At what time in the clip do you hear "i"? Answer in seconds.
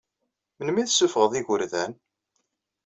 0.81-0.87